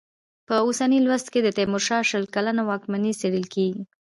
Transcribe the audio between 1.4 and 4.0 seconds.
د تېمورشاه شل کلنه واکمني څېړل کېږي.